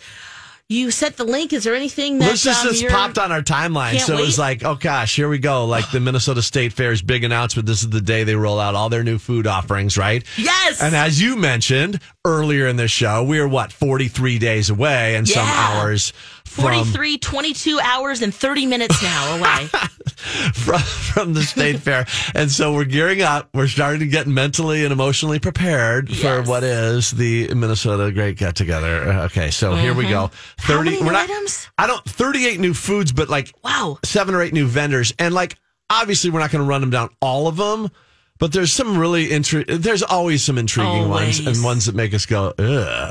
[0.68, 1.52] You sent the link.
[1.52, 4.00] Is there anything that This just, um, just popped on our timeline.
[4.00, 5.64] So it was like, oh gosh, here we go.
[5.64, 7.66] Like the Minnesota State Fair's big announcement.
[7.66, 10.24] This is the day they roll out all their new food offerings, right?
[10.36, 10.82] Yes.
[10.82, 15.28] And as you mentioned earlier in the show, we are what, 43 days away and
[15.28, 16.12] some hours
[16.62, 19.66] 43, 22 hours and 30 minutes now away.
[20.54, 22.06] from, from the state fair.
[22.34, 23.48] And so we're gearing up.
[23.54, 28.56] We're starting to get mentally and emotionally prepared for what is the Minnesota Great Get
[28.56, 29.12] Together.
[29.26, 30.28] Okay, so here we go.
[30.28, 30.72] Mm-hmm.
[30.72, 31.68] How many new items?
[31.78, 33.98] I don't 38 new foods, but like Wow.
[34.04, 35.12] seven or eight new vendors.
[35.18, 35.56] And like
[35.90, 37.90] obviously we're not going to run them down all of them.
[38.38, 42.26] But there's some really intri- There's always some intriguing ones and ones that make us
[42.26, 42.52] go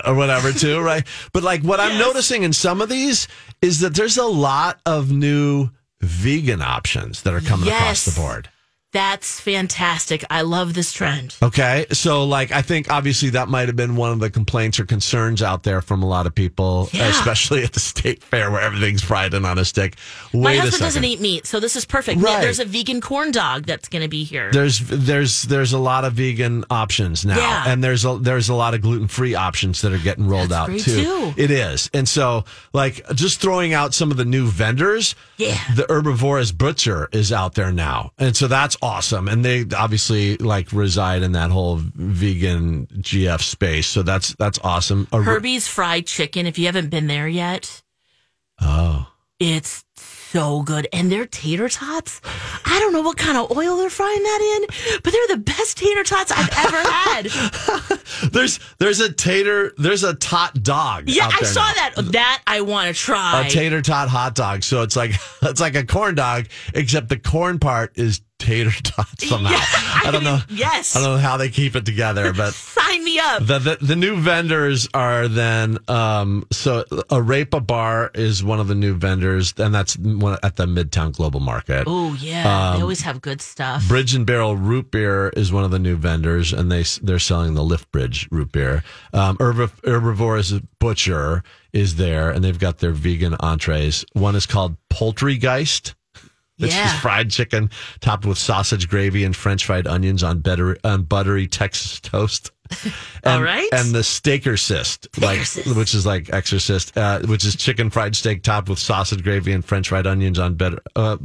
[0.06, 1.06] or whatever too, right?
[1.34, 3.28] But like what I'm noticing in some of these
[3.62, 5.70] is that there's a lot of new
[6.02, 8.50] vegan options that are coming across the board.
[8.96, 10.24] That's fantastic.
[10.30, 11.36] I love this trend.
[11.44, 11.86] Okay.
[11.92, 15.42] So, like, I think obviously that might have been one of the complaints or concerns
[15.44, 17.10] out there from a lot of people, Yeah.
[17.10, 19.98] especially at the state fair where everything's fried and on a stick.
[20.32, 22.22] Wait My husband doesn't eat meat, so this is perfect.
[22.22, 22.42] Yeah, Right.
[22.42, 24.50] there's a vegan corn dog that's going to be here.
[24.54, 27.64] There's there's there's a lot of vegan options now, Yeah.
[27.68, 30.70] and there's a there's a lot of gluten free options that are getting rolled That's
[30.70, 31.04] out too.
[31.04, 31.34] too.
[31.36, 35.16] It is, and so like just throwing out some of the new vendors.
[35.38, 35.58] Yeah.
[35.76, 39.28] the herbivorous butcher is out there now, and so that's awesome.
[39.28, 45.08] And they obviously like reside in that whole vegan GF space, so that's that's awesome.
[45.12, 46.46] A- Herbie's fried chicken.
[46.46, 47.82] If you haven't been there yet,
[48.62, 50.88] Oh, it's so good.
[50.94, 52.22] And their tater tots,
[52.66, 55.78] I don't know what kind of oil they're frying that in, but they're the best
[55.78, 58.32] tater tots I've ever had.
[58.32, 61.10] there's there's a tater, there's a tot dog.
[61.10, 61.74] Yeah, I saw now.
[61.74, 61.94] that.
[62.14, 63.46] That I want to try.
[63.46, 64.64] a tater tot hot dog.
[64.64, 69.08] So it's like it's like a corn dog, except the corn part is tater tot
[69.22, 69.52] somehow.
[69.56, 70.40] Yeah, I, don't know.
[70.50, 70.96] Yes.
[70.96, 73.46] I don't know how they keep it together, but Sign me up.
[73.46, 78.76] the, the the new vendors are then um so Arepa Bar is one of the
[78.76, 81.86] new vendors, and that's one at the Midtown Global Market.
[81.88, 83.88] Oh yeah, Um, they always have good stuff.
[83.88, 87.56] Bridge and Barrel Root Beer is one of the new vendors, and they they're selling
[87.56, 88.84] the Lift Bridge Root Beer.
[89.14, 91.44] Um, Herb- Herbivorous Butcher
[91.74, 94.06] is there, and they've got their vegan entrees.
[94.14, 95.96] One is called Poultrygeist.
[96.58, 96.94] Which Yeah.
[96.94, 101.48] is fried chicken topped with sausage gravy and French fried onions on, better, on buttery
[101.48, 102.52] Texas toast.
[102.82, 102.94] And,
[103.26, 103.68] All right.
[103.74, 108.70] And the Steakorcist, like which is like Exorcist, uh, which is chicken fried steak topped
[108.70, 110.80] with sausage gravy and French fried onions on better.
[110.96, 111.18] Uh,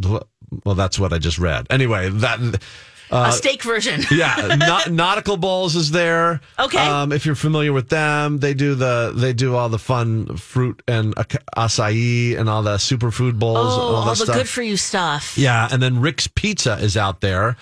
[0.64, 1.66] well, that's what I just read.
[1.70, 2.62] Anyway, that
[3.10, 4.02] a steak version.
[4.10, 6.40] yeah, Na- nautical bowls is there.
[6.58, 6.78] Okay.
[6.78, 10.82] Um, if you're familiar with them, they do the they do all the fun fruit
[10.88, 13.56] and ac- acai and all the superfood bowls.
[13.58, 14.36] Oh, all, all the stuff.
[14.36, 15.36] good for you stuff.
[15.36, 17.56] Yeah, and then Rick's Pizza is out there.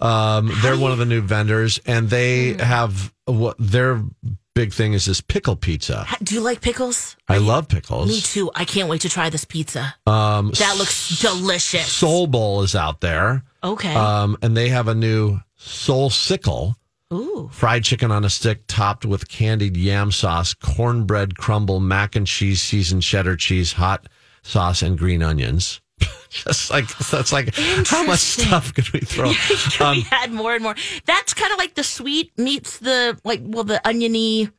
[0.00, 2.58] Um, they're one of the new vendors, and they Hmm.
[2.60, 4.02] have what their
[4.54, 6.06] big thing is this pickle pizza.
[6.22, 7.16] Do you like pickles?
[7.28, 8.08] I love pickles.
[8.08, 8.50] Me too.
[8.54, 9.94] I can't wait to try this pizza.
[10.06, 11.90] Um, That looks delicious.
[11.90, 13.94] Soul Bowl is out there, Okay.
[13.94, 16.76] um, and they have a new Soul Sickle.
[17.12, 17.48] Ooh.
[17.52, 22.60] fried chicken on a stick topped with candied yam sauce, cornbread crumble, mac and cheese,
[22.60, 24.08] seasoned cheddar cheese, hot
[24.42, 25.80] sauce, and green onions.
[26.30, 27.54] Just like that's like
[27.86, 29.32] how much stuff could we throw?
[29.80, 30.74] Um, we had more and more.
[31.04, 34.50] That's kind of like the sweet meets the like well the oniony,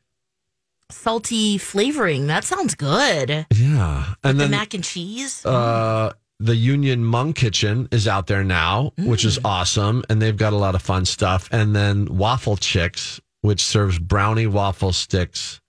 [0.90, 2.28] salty flavoring.
[2.28, 3.48] That sounds good.
[3.54, 5.46] yeah, and the then mac and cheese.
[5.46, 9.46] uh, the Union Hmong Kitchen is out there now, which is Mm.
[9.46, 11.48] awesome, and they've got a lot of fun stuff.
[11.52, 15.62] And then Waffle Chicks, which serves brownie waffle sticks.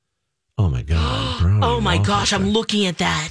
[0.59, 1.43] Oh my god!
[1.63, 3.31] oh my gosh, I'm looking at that.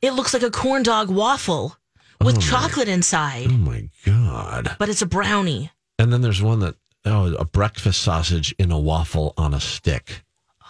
[0.00, 1.76] It looks like a corn dog waffle
[2.22, 4.76] with chocolate inside, Oh my god!
[4.78, 5.70] but it's a brownie.
[5.98, 10.22] And then there's one that oh, a breakfast sausage in a waffle on a stick.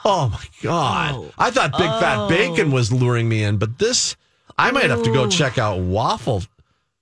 [0.04, 1.14] Oh my god!
[1.14, 1.30] Oh.
[1.38, 4.16] I thought Big Fat Bacon was luring me in, but this
[4.58, 6.42] I might have to go check out waffle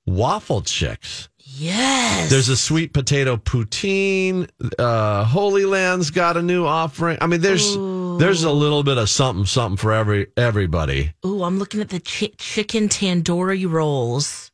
[0.07, 1.29] waffle chicks.
[1.39, 2.31] Yes.
[2.31, 4.49] There's a sweet potato poutine.
[4.79, 7.19] Uh, Holy Land's got a new offering.
[7.21, 7.77] I mean, there's
[8.19, 11.13] there's a little bit of something something for every everybody.
[11.25, 14.53] Ooh, I'm looking at the chi- chicken tandoori rolls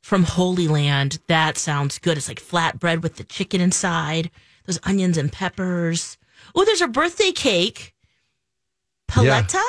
[0.00, 1.18] from Holy Land.
[1.26, 2.16] That sounds good.
[2.16, 4.30] It's like flatbread with the chicken inside,
[4.66, 6.16] those onions and peppers.
[6.54, 7.94] Oh, there's a birthday cake.
[9.08, 9.62] Paleta?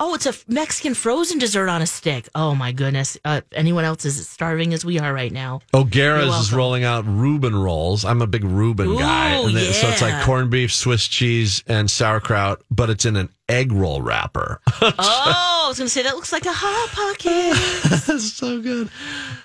[0.00, 2.28] Oh, it's a Mexican frozen dessert on a stick.
[2.34, 3.18] Oh my goodness.
[3.24, 5.60] Uh, anyone else is starving as we are right now.
[5.74, 8.04] O'Gara's You're is rolling out Reuben rolls.
[8.04, 9.40] I'm a big Reuben guy.
[9.42, 13.28] Ooh, they- So it's like corned beef, Swiss cheese, and sauerkraut, but it's in an
[13.48, 14.60] egg roll wrapper.
[14.80, 18.06] Oh, I was to say that looks like a hot pocket.
[18.06, 18.88] That's so good.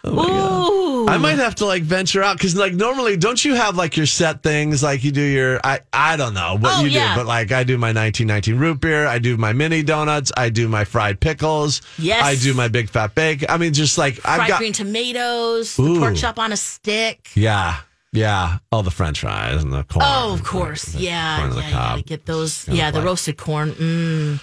[0.06, 0.70] Oh my God.
[0.72, 1.08] Ooh.
[1.10, 4.06] I might have to like venture out because like normally don't you have like your
[4.06, 7.14] set things like you do your I I don't know what Oh, you yeah.
[7.16, 10.50] do but like I do my 1919 root beer I do my mini donuts I
[10.50, 12.24] do my fried pickles Yes.
[12.24, 15.76] I do my big fat bake I mean just like I've Fried got green tomatoes,
[15.76, 17.30] the pork chop on a stick.
[17.36, 17.78] yeah
[18.14, 20.96] yeah all the French fries and the corn Oh, of course.
[20.96, 21.40] Yeah.
[21.40, 22.02] corn yeah, yeah.
[22.02, 22.68] Get those.
[22.68, 23.72] Yeah, the like- roasted corn.
[23.74, 24.40] Mm.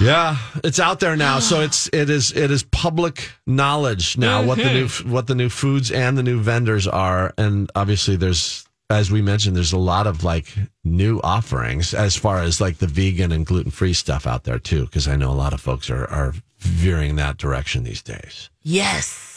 [0.00, 1.38] Yeah, it's out there now.
[1.38, 5.48] So it's it is it is public knowledge now what the new what the new
[5.48, 10.06] foods and the new vendors are, and obviously there's as we mentioned there's a lot
[10.06, 10.46] of like
[10.84, 14.84] new offerings as far as like the vegan and gluten free stuff out there too,
[14.86, 18.50] because I know a lot of folks are are veering that direction these days.
[18.62, 19.30] Yes.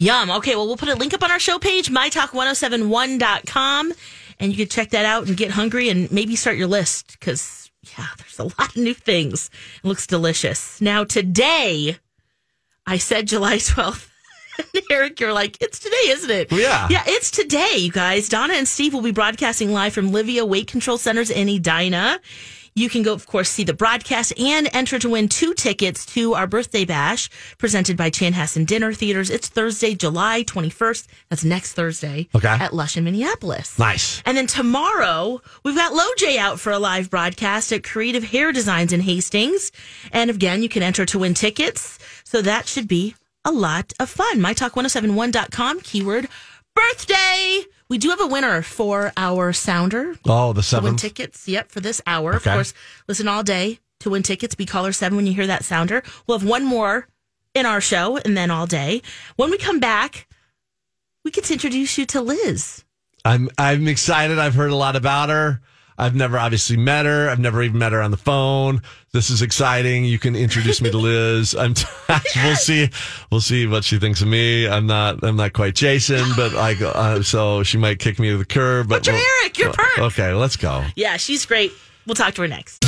[0.00, 0.30] Yum.
[0.30, 3.92] Okay, well, we'll put a link up on our show page, mytalk1071.com,
[4.40, 7.70] and you can check that out and get hungry and maybe start your list because,
[7.96, 9.50] yeah, there's a lot of new things.
[9.84, 10.80] It looks delicious.
[10.80, 11.98] Now, today,
[12.86, 14.06] I said July 12th.
[14.58, 16.50] And Eric, you're like, it's today, isn't it?
[16.52, 16.86] Yeah.
[16.90, 18.28] Yeah, it's today, you guys.
[18.28, 22.20] Donna and Steve will be broadcasting live from Livia Weight Control Centers in Edina.
[22.80, 26.32] You can go, of course, see the broadcast and enter to win two tickets to
[26.32, 29.28] our birthday bash presented by Chanhassen Dinner Theaters.
[29.28, 31.06] It's Thursday, July 21st.
[31.28, 32.48] That's next Thursday Okay.
[32.48, 33.78] at Lush in Minneapolis.
[33.78, 34.22] Nice.
[34.24, 38.94] And then tomorrow, we've got LoJ out for a live broadcast at Creative Hair Designs
[38.94, 39.70] in Hastings.
[40.10, 41.98] And again, you can enter to win tickets.
[42.24, 43.14] So that should be
[43.44, 44.38] a lot of fun.
[44.40, 46.28] MyTalk1071.com, keyword
[46.74, 47.60] birthday.
[47.90, 51.00] We do have a winner for our sounder Oh, the seventh.
[51.00, 51.46] tickets.
[51.46, 52.34] Yep, for this hour.
[52.36, 52.50] Okay.
[52.50, 52.74] Of course,
[53.08, 54.54] listen all day to win tickets.
[54.54, 56.02] Be caller seven when you hear that sounder.
[56.26, 57.08] We'll have one more
[57.52, 59.02] in our show and then all day.
[59.36, 60.28] When we come back,
[61.24, 62.84] we get to introduce you to Liz.
[63.24, 64.38] I'm I'm excited.
[64.38, 65.60] I've heard a lot about her.
[66.00, 67.28] I've never obviously met her.
[67.28, 68.80] I've never even met her on the phone.
[69.12, 70.04] This is exciting.
[70.04, 71.54] You can introduce me to Liz.
[71.58, 71.74] I'm.
[72.36, 72.88] we'll see.
[73.30, 74.66] We'll see what she thinks of me.
[74.66, 75.22] I'm not.
[75.22, 78.88] I'm not quite Jason, but like, uh, so she might kick me to the curb.
[78.88, 79.58] But But you're we'll- Eric.
[79.58, 79.98] You're perfect.
[79.98, 80.84] Okay, let's go.
[80.96, 81.72] Yeah, she's great.
[82.06, 82.82] We'll talk to her next.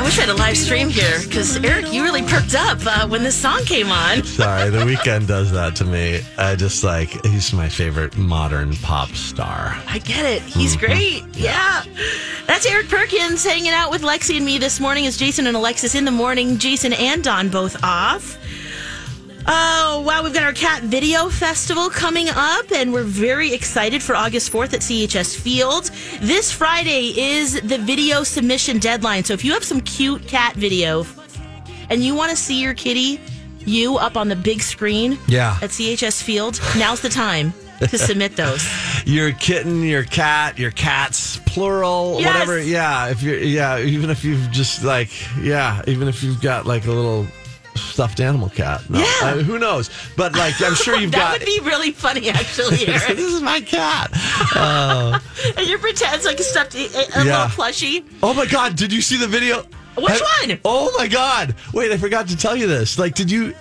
[0.00, 3.06] I wish I had a live stream here because Eric, you really perked up uh,
[3.06, 4.24] when this song came on.
[4.24, 6.20] Sorry, the Weeknd does that to me.
[6.38, 9.76] I just like he's my favorite modern pop star.
[9.86, 10.40] I get it.
[10.42, 10.86] He's Mm-hmm.
[10.86, 11.24] great.
[11.36, 11.84] Yeah.
[12.46, 15.94] That's Eric Perkins hanging out with Lexi and me this morning Is Jason and Alexis
[15.94, 16.56] in the morning.
[16.56, 18.38] Jason and Don both off.
[19.46, 20.22] Oh, wow.
[20.22, 24.74] We've got our Cat Video Festival coming up, and we're very excited for August 4th
[24.74, 25.90] at CHS Field.
[26.20, 29.24] This Friday is the video submission deadline.
[29.24, 31.06] So if you have some cute cat video
[31.88, 33.20] and you want to see your kitty,
[33.60, 35.58] you up on the big screen Yeah.
[35.62, 38.66] at CHS Field, now's the time to submit those.
[39.06, 42.32] your kitten, your cat, your cats, plural, Yes.
[42.34, 42.60] whatever.
[42.60, 45.08] Yeah, if you're, yeah, even if you've just like,
[45.40, 47.26] yeah, even if you've got like a little
[47.80, 48.88] stuffed animal cat.
[48.90, 49.06] No, Yeah.
[49.22, 49.90] uh, who knows?
[50.16, 51.38] But like, I'm sure you've that got.
[51.40, 54.10] That would be really funny, actually, this is my cat.
[55.56, 57.44] and you pretend it's like a stuffed, a, a Yeah.
[57.44, 58.04] little plushie.
[58.22, 58.76] Oh my god!
[58.76, 59.64] Did you see the video?
[59.96, 60.58] Which Have- one?
[60.64, 61.54] Oh my god!
[61.74, 62.98] Wait, I forgot to tell you this.
[62.98, 63.54] Like, did you?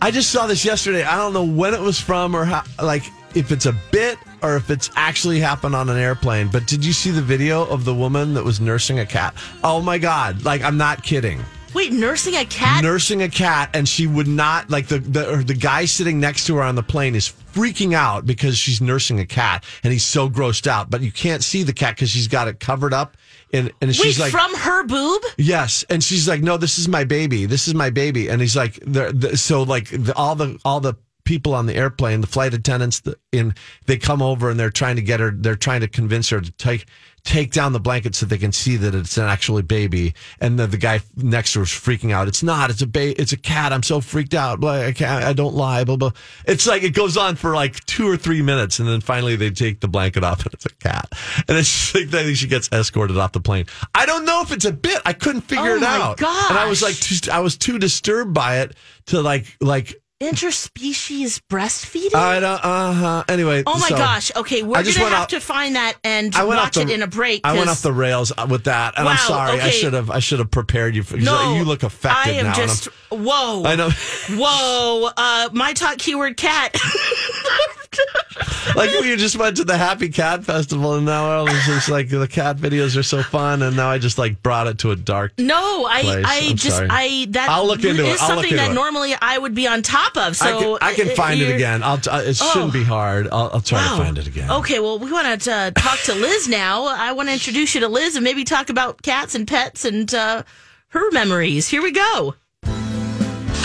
[0.00, 1.02] I just saw this yesterday.
[1.04, 2.62] I don't know when it was from or how.
[2.82, 6.48] Like, if it's a bit or if it's actually happened on an airplane.
[6.48, 9.34] But did you see the video of the woman that was nursing a cat?
[9.62, 10.44] Oh my god!
[10.44, 11.40] Like, I'm not kidding.
[11.74, 12.82] Wait, nursing a cat?
[12.82, 16.56] nursing a cat and she would not like the the the guy sitting next to
[16.56, 20.28] her on the plane is freaking out because she's nursing a cat and he's so
[20.28, 23.16] grossed out but you can't see the cat because she's got it covered up
[23.52, 25.22] and and Wait, she's like from her boob?
[25.38, 27.46] Yes, and she's like, "No, this is my baby.
[27.46, 30.80] This is my baby." And he's like, the, the, "So like the, all the all
[30.80, 33.54] the people on the airplane, the flight attendants, the, in
[33.86, 35.30] they come over and they're trying to get her.
[35.30, 36.86] They're trying to convince her to take
[37.24, 40.14] take down the blanket so they can see that it's an actually baby.
[40.40, 42.28] And the, the guy next to her is freaking out.
[42.28, 42.68] It's not.
[42.70, 43.72] It's a ba- It's a cat.
[43.72, 44.60] I'm so freaked out.
[44.60, 45.24] Blah, I can't.
[45.24, 45.84] I don't lie.
[45.84, 46.10] Blah blah.
[46.44, 49.50] It's like it goes on for like two or three minutes, and then finally they
[49.50, 51.08] take the blanket off, and it's a cat.
[51.48, 53.66] And it's like then she gets escorted off the plane.
[53.94, 55.00] I don't know if it's a bit.
[55.06, 56.20] I couldn't figure Oh it my out.
[56.20, 59.94] And I was like, too, I was too disturbed by it to like like.
[60.22, 62.14] Interspecies breastfeeding?
[62.14, 62.64] I don't.
[62.64, 63.24] Uh huh.
[63.28, 63.62] Anyway.
[63.66, 64.34] oh my so gosh.
[64.36, 66.82] Okay, we're I gonna went have out- to find that and I went watch the,
[66.82, 67.40] it in a break.
[67.44, 69.52] I went off the rails with that, and I'm Wow, sorry.
[69.60, 69.70] I okay.
[69.72, 70.10] should have.
[70.10, 71.02] I should have prepared you.
[71.02, 72.52] For, 'cause No, you look affected I am now.
[72.52, 73.64] and I'm- just, whoa.
[73.64, 73.90] I know.
[74.30, 75.10] Whoa.
[75.16, 76.74] Uh, my talk keyword cat.
[78.76, 82.08] like we just went to the Happy Cat Festival, and now I was just like
[82.08, 84.96] the cat videos are so fun, and now I just like brought it to a
[84.96, 85.32] dark.
[85.38, 86.24] No, I, place.
[86.28, 86.88] I I'm just, sorry.
[86.90, 88.22] I that I'll look into is it.
[88.22, 88.74] I'll something into that it.
[88.74, 90.36] normally I would be on top of.
[90.36, 91.82] So I can, I can find it again.
[91.82, 91.98] I'll.
[91.98, 93.28] t- It shouldn't be hard.
[93.30, 93.98] I'll, I'll try Wow.
[93.98, 94.50] to find it again.
[94.50, 96.86] Okay, well, we want to uh, talk to Liz now.
[96.86, 100.12] I want to introduce you to Liz and maybe talk about cats and pets and
[100.14, 100.42] uh,
[100.88, 101.68] her memories.
[101.68, 102.34] Here we go.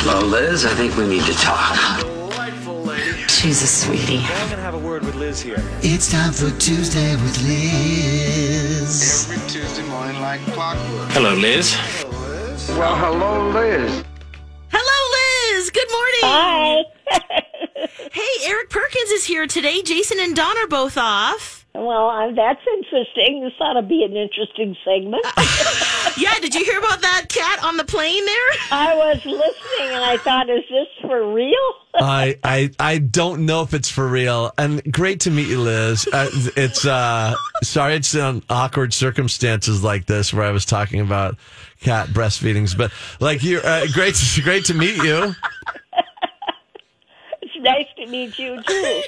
[0.06, 2.06] Well, Liz, I think we need to talk.
[3.30, 3.54] Delightful lady.
[3.54, 4.24] She's a sweetie.
[4.26, 5.62] I'm gonna have a word with Liz here.
[5.82, 9.30] It's time for Tuesday with Liz.
[9.30, 11.10] Every Tuesday morning like clockwork.
[11.12, 11.76] Hello, Liz.
[12.70, 14.04] Well, hello, Liz.
[14.72, 15.70] Hello, Liz.
[15.70, 16.22] Good morning.
[16.24, 16.84] Hi.
[18.12, 19.82] hey, Eric Perkins is here today.
[19.82, 21.59] Jason and Don are both off.
[21.80, 23.42] Well, uh, that's interesting.
[23.44, 25.26] This ought to be an interesting segment.
[26.18, 28.50] Yeah, did you hear about that cat on the plane there?
[28.72, 31.56] I was listening and I thought, is this for real?
[31.96, 34.52] I, I I don't know if it's for real.
[34.58, 36.08] And great to meet you, Liz.
[36.12, 41.38] Uh, it's uh sorry it's on awkward circumstances like this where I was talking about
[41.80, 45.34] cat breastfeedings, but like you, uh, great great to meet you.
[48.10, 49.02] To meet you too.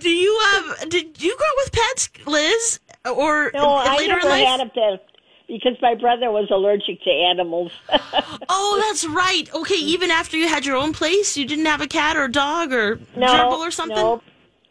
[0.00, 2.80] Do you um did you grow up with pets, Liz?
[3.04, 4.46] Or No, I never life?
[4.46, 5.04] had a pet
[5.46, 7.72] because my brother was allergic to animals.
[8.50, 9.52] Oh, that's right.
[9.54, 12.32] Okay, even after you had your own place, you didn't have a cat or a
[12.32, 13.96] dog or no, gerbil or something?
[13.96, 14.22] No,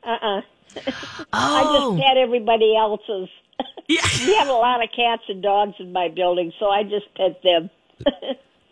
[0.03, 0.41] uh-uh.
[1.33, 1.95] I Oh.
[1.95, 3.29] just pet everybody else's.
[3.87, 4.01] Yeah.
[4.25, 7.39] we have a lot of cats and dogs in my building, so I just pet
[7.43, 7.69] them.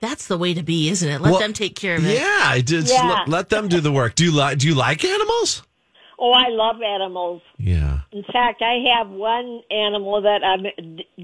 [0.01, 1.21] That's the way to be, isn't it?
[1.21, 2.19] Let Well, them take care of it.
[2.19, 3.07] Yeah, I just Yeah.
[3.09, 4.15] Let, let them do the work.
[4.15, 5.63] Do you like do you like animals?
[6.17, 7.41] Oh, I love animals.
[7.57, 7.99] Yeah.
[8.13, 10.63] In fact, I have one animal that I'm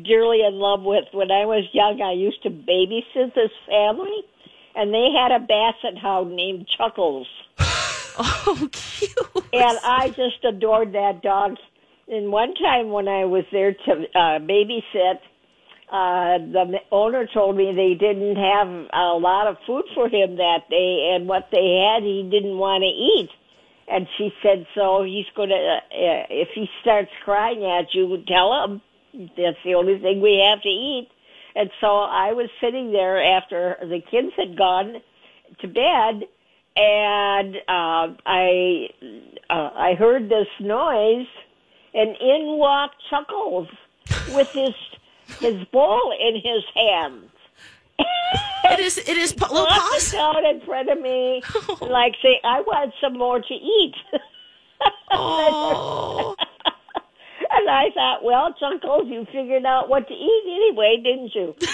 [0.03, 1.05] dearly in love with.
[1.13, 4.17] When I was young, I used to babysit this family,
[4.75, 7.27] and they had a basset hound named Chuckles.
[8.17, 9.45] Oh, cute.
[9.53, 11.55] and I just adored that dog.
[12.10, 15.19] And one time when I was there to uh, babysit,
[15.91, 20.69] uh, the owner told me they didn't have a lot of food for him that
[20.69, 23.30] day, and what they had he didn't want to eat.
[23.88, 28.23] And she said, so he's going to, uh, uh, if he starts crying at you,
[28.25, 28.82] tell him
[29.36, 31.10] that's the only thing we have to eat.
[31.56, 34.95] And so I was sitting there after the kids had gone
[35.60, 36.23] to bed,
[36.77, 38.88] and uh, I
[39.49, 41.27] uh, I heard this noise,
[41.93, 43.67] and in walked Chuckles
[44.34, 44.73] with his
[45.39, 47.30] his bowl in his hands.
[48.65, 50.12] It is it is pa- little paws.
[50.12, 51.41] down in front of me,
[51.82, 53.96] like say, "I want some more to eat."
[55.12, 56.36] Oh.
[57.52, 61.56] and I thought, well, Chuckles, you figured out what to eat anyway, didn't you?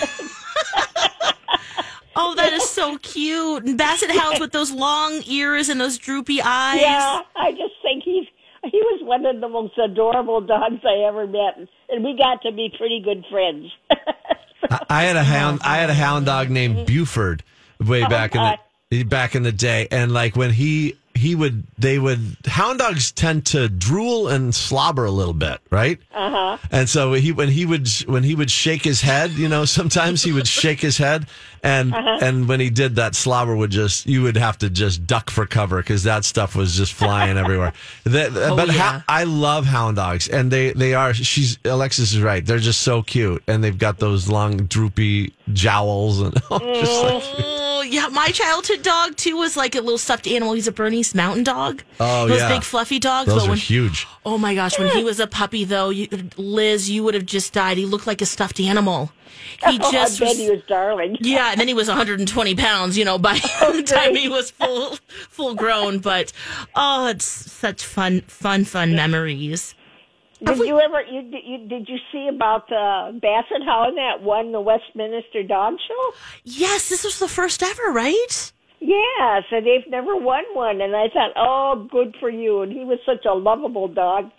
[2.19, 3.63] Oh, that is so cute.
[3.63, 6.81] And Basset hounds with those long ears and those droopy eyes.
[6.81, 8.25] Yeah, I just think he's
[8.71, 12.51] he was one of the most adorable dogs I ever met, and we got to
[12.51, 13.71] be pretty good friends.
[14.89, 15.61] I, had a hound.
[15.63, 16.85] I had a hound dog named mm-hmm.
[16.85, 17.43] Buford
[17.79, 18.57] way oh, back in the
[19.05, 23.43] back in the day, and like when he he would they would hound dogs tend
[23.43, 25.99] to drool and slobber a little bit, right?
[26.13, 26.57] Uh huh.
[26.71, 30.23] And so he when he would when he would shake his head, you know, sometimes
[30.23, 31.25] he would shake his head,
[31.63, 32.19] and Uh-huh.
[32.21, 35.45] and when he did that, slobber would just you would have to just duck for
[35.45, 37.73] cover because that stuff was just flying everywhere.
[38.05, 38.73] That, but yeah.
[38.73, 41.13] ha- I love hound dogs, and they they are.
[41.13, 42.45] She's Alexis is right.
[42.45, 47.66] They're just so cute, and they've got those long droopy jowls and just like.
[47.77, 48.07] Oh, yeah.
[48.07, 50.53] My childhood dog, too, was like a little stuffed animal.
[50.53, 51.83] He's a Bernese mountain dog.
[51.99, 52.49] Oh, Those yeah.
[52.49, 53.29] big fluffy dogs.
[53.29, 54.07] Those but are when, huge.
[54.25, 54.79] Oh, my gosh.
[54.79, 57.77] When he was a puppy, though, you, Liz, you would have just died.
[57.77, 59.11] He looked like a stuffed animal.
[59.67, 61.17] He oh, just I bet was- he was darling.
[61.21, 64.51] Yeah, and then he was 120 pounds, you know, by oh, the time he was
[64.51, 64.97] full
[65.29, 65.99] full grown.
[65.99, 66.31] But
[66.75, 69.75] oh, it's such fun, fun, fun memories.
[70.43, 74.61] Did you ever you, you did you see about the Basset Hound that won the
[74.61, 76.17] Westminster Dog Show?
[76.43, 78.51] Yes, this was the first ever, right?
[78.79, 82.61] Yeah, so they've never won one, and I thought, oh, good for you.
[82.61, 84.29] And he was such a lovable dog,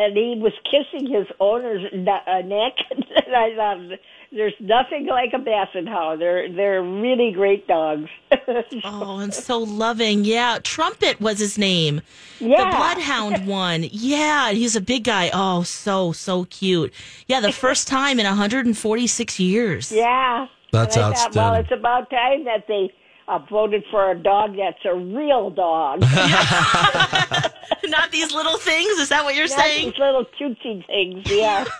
[0.00, 3.98] and he was kissing his owner's ne- uh, neck, and I thought,
[4.32, 6.20] there's nothing like a Basset Hound.
[6.20, 8.08] They're they're really great dogs.
[8.84, 10.24] Oh, and so loving.
[10.24, 12.00] Yeah, Trumpet was his name.
[12.38, 12.70] Yeah.
[12.70, 13.84] The Bloodhound one.
[13.90, 15.30] Yeah, he's a big guy.
[15.32, 16.92] Oh, so so cute.
[17.26, 19.90] Yeah, the first time in 146 years.
[19.92, 22.92] yeah, That's and I thought, well, it's about time that they
[23.30, 26.00] uh, voted for a dog that's a real dog.
[27.84, 28.98] Not these little things.
[28.98, 29.90] Is that what you're Not saying?
[29.90, 31.30] these little cutesy things.
[31.30, 31.64] Yeah.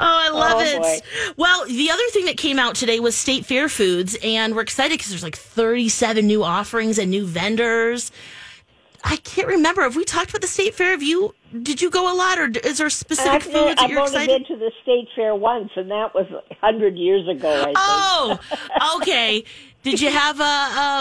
[0.00, 0.78] Oh, I love Oh, it.
[0.80, 0.98] boy.
[1.36, 4.92] Well, the other thing that came out today was State Fair Foods, and we're excited
[4.98, 8.10] because there's like 37 new offerings and new vendors.
[9.04, 9.82] I can't remember.
[9.82, 10.90] Have we talked about the State Fair?
[10.90, 11.34] Have you?
[11.62, 14.12] Did you go a lot, or is there specific I've, foods that I've you're only
[14.12, 14.46] excited?
[14.48, 17.50] been to the state fair once, and that was a hundred years ago.
[17.50, 17.76] I think.
[17.78, 19.44] Oh, okay.
[19.82, 20.44] Did you have a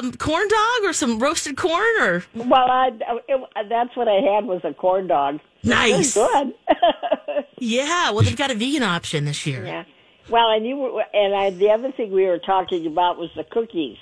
[0.04, 2.90] um, corn dog or some roasted corn or Well, I,
[3.28, 5.40] it, that's what I had was a corn dog.
[5.64, 6.14] nice?
[6.14, 6.54] Good.
[7.60, 8.12] Yeah.
[8.12, 9.66] Well, they've got a vegan option this year.
[9.66, 9.84] yeah.
[10.30, 13.44] Well, and you were, and I, the other thing we were talking about was the
[13.44, 13.98] cookies.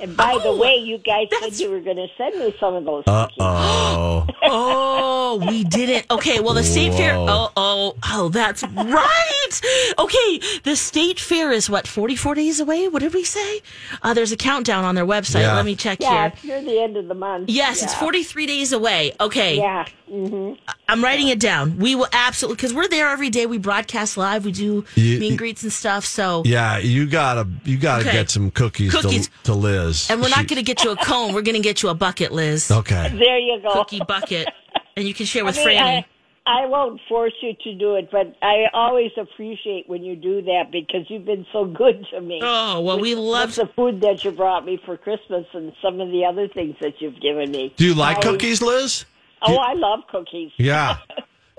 [0.00, 2.74] And by the Oh, way, you guys said you were going to send me some
[2.74, 3.36] of those cookies.
[3.40, 4.26] oh.
[4.50, 6.06] Oh, we didn't.
[6.10, 6.40] Okay.
[6.40, 7.14] Well, the state fair.
[7.14, 8.28] Oh, oh, oh.
[8.30, 8.86] That's right.
[8.86, 9.94] right.
[9.98, 10.40] Okay.
[10.64, 12.88] The state fair is what, 44 days away?
[12.88, 13.60] What did we say?
[14.02, 15.40] Uh, there's a countdown on their website.
[15.42, 15.54] Yeah.
[15.54, 16.56] Let me check Yeah, here.
[16.56, 17.50] Yeah, near the end of the month.
[17.50, 19.12] Yes, it's 43 days away.
[19.20, 19.56] Okay.
[19.58, 19.86] Yeah.
[20.08, 20.52] hmm
[20.88, 21.76] I'm writing it down.
[21.78, 23.44] We will absolutely, because we're there every day.
[23.44, 24.46] We broadcast live.
[24.46, 26.06] We do You- meet and greets and stuff.
[26.06, 28.12] So, Yeah, you gotta you gotta Okay.
[28.12, 29.28] get some cookies, Cookies.
[29.28, 29.54] To, to
[29.86, 30.10] Liz.
[30.10, 31.34] and we're She- not going to get you a cone.
[31.34, 32.70] We're going to get you a bucket, Liz.
[32.70, 33.08] Okay.
[33.16, 33.72] There you go.
[33.72, 34.48] Cookie bucket.
[34.96, 36.04] And you can share with I mean, Franny.
[36.46, 40.42] I, I won't force you to do it, but I always appreciate when you do
[40.42, 42.40] that because you've been so good to me.
[42.42, 46.08] Oh, well, we love the food that you brought me for Christmas and some of
[46.10, 47.72] the other things that you've given me.
[47.76, 49.04] Do you like I- cookies, Liz?
[49.42, 50.50] Oh, I love cookies.
[50.56, 50.98] Yeah.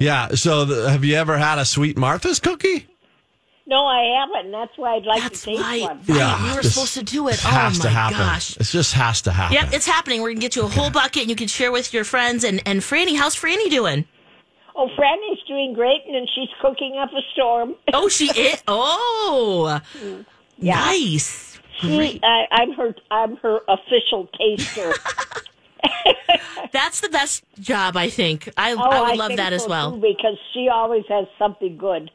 [0.01, 0.29] Yeah.
[0.29, 2.87] So the, have you ever had a Sweet Martha's cookie?
[3.69, 4.45] No, I haven't.
[4.45, 5.81] and That's why I'd like That's to taste right.
[5.83, 6.01] one.
[6.07, 7.33] Yeah, we were this- supposed to do it.
[7.33, 8.17] This Oh, my to happen.
[8.17, 8.57] gosh.
[8.57, 9.53] It just has to happen.
[9.53, 10.21] Yep, it's happening.
[10.21, 12.43] We're going to get you a whole bucket and you can share with your friends.
[12.43, 14.05] And, and Franny, how's Franny doing?
[14.75, 17.75] Oh, Franny's doing great, and she's cooking up a storm.
[17.93, 18.63] Oh, she is.
[18.67, 19.79] Oh,
[20.57, 20.75] Yeah.
[20.75, 21.59] nice.
[21.81, 22.95] She, I, I'm her.
[23.11, 24.93] I'm her official taster.
[26.71, 28.49] That's the best job, I think.
[28.57, 29.91] I, Oh, I would love think that as well.
[29.93, 32.11] too, because she always has something good.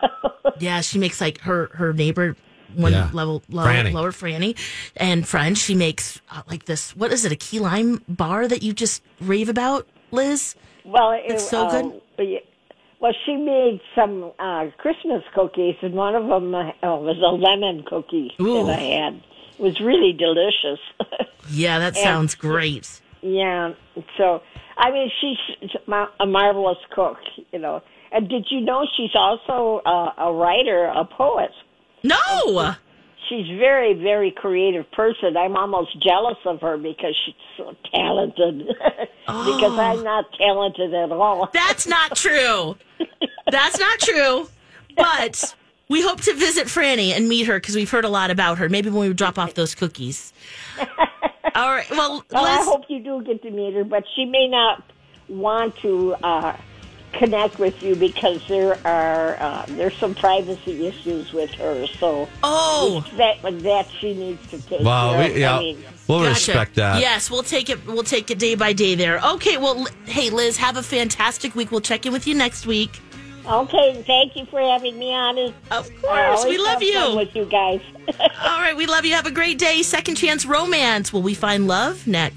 [0.00, 2.36] So, Yeah, she makes like her her neighbor
[2.74, 3.10] one Yeah.
[3.12, 3.92] level lower, Franny.
[3.92, 4.58] lower Franny
[4.96, 5.56] and friend.
[5.56, 6.96] She makes uh, like this.
[6.96, 7.32] What is it?
[7.32, 10.54] A key lime bar that you just rave about, Liz?
[10.84, 12.40] well, it, It's so uh, good.
[13.00, 17.84] Well, she made some uh, Christmas cookies, and one of them uh, was a lemon
[17.86, 18.64] cookie Ooh.
[18.64, 19.14] that I had.
[19.58, 20.80] It was really delicious.
[21.50, 23.00] Yeah, that sounds great.
[23.20, 23.72] yeah.
[24.16, 24.40] So,
[24.76, 25.70] I mean, she's
[26.20, 27.18] a marvelous cook,
[27.52, 27.82] you know.
[28.12, 31.50] And did you know she's also uh, a writer, a poet?
[32.02, 32.74] No,
[33.28, 35.36] She's very, very creative person.
[35.36, 38.66] I'm almost jealous of her because she's so talented.
[39.26, 41.48] because I'm not talented at all.
[41.52, 42.76] that's not true.
[43.50, 44.48] That's not true.
[44.96, 45.54] But
[45.88, 48.68] we hope to visit Franny and meet her because we've heard a lot about her.
[48.68, 50.32] Maybe when we drop off those cookies.
[51.54, 51.88] All right.
[51.90, 54.82] Well, Well, I hope you do get to meet her, but she may not
[55.28, 56.56] want to uh,
[57.12, 61.86] connect with you because there are uh, there's some privacy issues with her.
[61.98, 63.04] So Oh.
[63.16, 65.36] that that she needs to take Well, care we, of.
[65.38, 66.30] yeah, I mean, we'll Gotcha.
[66.34, 67.00] respect that.
[67.00, 67.84] Yes, we'll take it.
[67.86, 69.20] We'll take it day by day there.
[69.34, 69.56] Okay.
[69.56, 71.70] Well, hey, Liz, have a fantastic week.
[71.70, 73.00] We'll check in with you next week.
[73.44, 75.36] okay, thank you for having me on.
[75.36, 77.16] It- Of course, we love have fun you.
[77.16, 77.80] with you guys.
[78.20, 79.14] All right, we love you.
[79.14, 79.82] Have a great day.
[79.82, 81.12] Second chance romance.
[81.12, 82.30] Will we find love next?